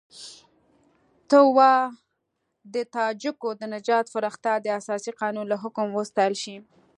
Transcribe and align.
ته 1.29 1.39
وا 1.55 1.73
د 2.73 2.75
تاجکو 2.95 3.49
د 3.59 3.61
نجات 3.75 4.05
فرښته 4.13 4.51
د 4.59 4.65
اساسي 4.79 5.11
قانون 5.21 5.45
له 5.49 5.57
حکم 5.63 5.87
وستایل 5.97 6.35
شي. 6.43 6.57